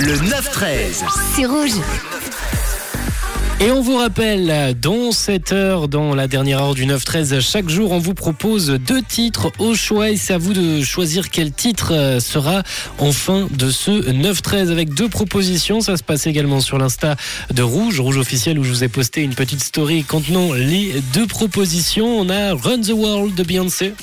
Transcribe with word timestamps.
Le 0.00 0.14
9-13. 0.14 1.02
C'est 1.34 1.44
rouge. 1.44 1.72
Et 3.60 3.72
on 3.72 3.80
vous 3.80 3.96
rappelle, 3.96 4.78
dans 4.80 5.10
cette 5.10 5.50
heure, 5.50 5.88
dans 5.88 6.14
la 6.14 6.28
dernière 6.28 6.62
heure 6.62 6.74
du 6.74 6.86
9-13, 6.86 7.40
chaque 7.40 7.68
jour, 7.68 7.90
on 7.90 7.98
vous 7.98 8.14
propose 8.14 8.68
deux 8.68 9.02
titres 9.02 9.50
au 9.58 9.74
choix 9.74 10.10
et 10.10 10.16
c'est 10.16 10.34
à 10.34 10.38
vous 10.38 10.52
de 10.52 10.82
choisir 10.84 11.30
quel 11.30 11.50
titre 11.50 11.92
euh, 11.92 12.20
sera 12.20 12.62
en 12.98 13.10
fin 13.10 13.48
de 13.50 13.70
ce 13.70 13.90
9-13 13.90 14.70
avec 14.70 14.94
deux 14.94 15.08
propositions. 15.08 15.80
Ça 15.80 15.96
se 15.96 16.04
passe 16.04 16.28
également 16.28 16.60
sur 16.60 16.78
l'Insta 16.78 17.16
de 17.52 17.62
Rouge, 17.62 17.98
Rouge 17.98 18.18
officiel, 18.18 18.60
où 18.60 18.64
je 18.64 18.70
vous 18.70 18.84
ai 18.84 18.88
posté 18.88 19.22
une 19.22 19.34
petite 19.34 19.64
story 19.64 20.04
contenant 20.04 20.52
les 20.52 21.02
deux 21.12 21.26
propositions. 21.26 22.20
On 22.20 22.30
a 22.30 22.54
Run 22.54 22.82
the 22.82 22.92
World 22.92 23.34
de 23.34 23.42
Beyoncé. 23.42 23.94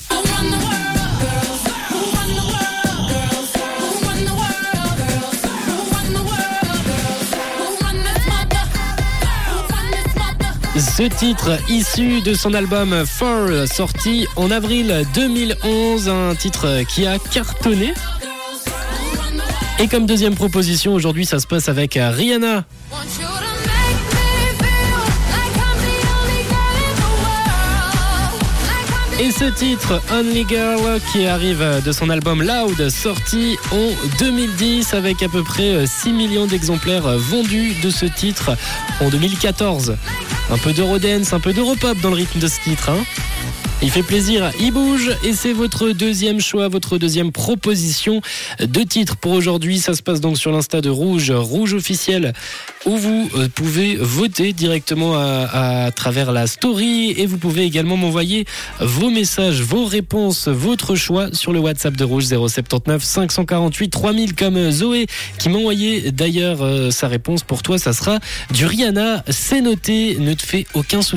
Ce 10.78 11.04
titre 11.04 11.58
issu 11.70 12.20
de 12.22 12.34
son 12.34 12.54
album 12.54 13.06
Four 13.06 13.66
sorti 13.66 14.28
en 14.36 14.52
avril 14.52 15.06
2011, 15.14 16.10
un 16.10 16.36
titre 16.36 16.84
qui 16.90 17.08
a 17.08 17.18
cartonné. 17.18 17.94
Et 19.80 19.88
comme 19.88 20.06
deuxième 20.06 20.36
proposition, 20.36 20.94
aujourd'hui 20.94 21.26
ça 21.26 21.40
se 21.40 21.48
passe 21.48 21.70
avec 21.70 21.98
Rihanna. 22.02 22.66
Et 29.18 29.32
ce 29.32 29.46
titre, 29.46 30.02
Only 30.12 30.46
Girl, 30.48 31.00
qui 31.14 31.26
arrive 31.26 31.82
de 31.86 31.92
son 31.94 32.10
album 32.10 32.44
Loud, 32.44 32.90
sorti 32.90 33.56
en 33.72 33.92
2010 34.20 34.94
avec 34.94 35.24
à 35.24 35.30
peu 35.30 35.42
près 35.42 35.88
6 35.88 36.12
millions 36.12 36.48
d'exemplaires 36.48 37.18
vendus 37.18 37.76
de 37.82 37.90
ce 37.90 38.06
titre 38.06 38.58
en 39.00 39.08
2014. 39.08 39.96
Un 40.52 40.58
peu 40.58 40.74
d'Eurodance, 40.74 41.34
un 41.34 41.40
peu 41.40 41.54
d'Europop 41.54 42.00
dans 42.02 42.10
le 42.10 42.16
rythme 42.16 42.40
de 42.40 42.48
ce 42.48 42.60
titre. 42.62 42.90
Hein 42.90 43.04
il 43.82 43.92
fait 43.92 44.04
plaisir, 44.04 44.52
il 44.60 44.72
bouge 44.72 45.12
et 45.24 45.34
c'est 45.34 45.52
votre 45.52 45.90
deuxième 45.90 46.40
choix, 46.40 46.68
votre 46.70 46.98
deuxième 46.98 47.32
proposition 47.32 48.22
de 48.60 48.82
titre 48.84 49.18
pour 49.18 49.34
aujourd'hui. 49.34 49.80
Ça 49.80 49.94
se 49.94 50.02
passe 50.02 50.22
donc 50.22 50.38
sur 50.38 50.52
l'Insta 50.52 50.82
de 50.82 50.90
Rouge, 50.90 51.32
Rouge 51.32 51.74
officiel, 51.74 52.34
où 52.86 52.96
vous 52.96 53.30
euh, 53.36 53.48
pouvez 53.54 53.96
voter 53.96 54.54
directement 54.54 55.16
à, 55.16 55.92
travers 55.96 56.32
la 56.32 56.48
story 56.48 57.14
et 57.18 57.26
vous 57.26 57.38
pouvez 57.38 57.64
également 57.64 57.98
m'envoyer 57.98 58.46
vos 58.80 59.10
messages, 59.10 59.62
vos 59.62 59.86
réponses, 59.86 60.48
votre 60.48 60.96
choix 60.96 61.28
sur 61.34 61.52
le 61.52 61.60
WhatsApp 61.60 61.96
de 61.96 62.04
Rouge 62.04 62.26
079 62.26 63.04
548 63.04 63.90
3000 63.90 64.36
comme 64.36 64.72
Zoé 64.72 65.08
qui 65.38 65.50
m'a 65.50 65.58
envoyé 65.58 66.12
d'ailleurs 66.12 66.62
euh, 66.62 66.92
sa 66.92 67.08
réponse 67.08 67.44
pour 67.44 67.62
toi. 67.62 67.78
Ça 67.78 67.94
sera 67.94 68.20
du 68.52 68.66
Rihanna, 68.66 69.24
c'est 69.30 69.62
noté, 69.62 70.18
ne 70.20 70.34
te 70.34 70.44
fais 70.44 70.66
aucun 70.74 71.02
souci. 71.02 71.16